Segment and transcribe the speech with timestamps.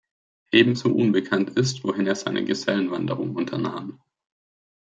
[0.51, 4.01] Ebenso unbekannt ist, wohin er seine Gesellenwanderung unternahm.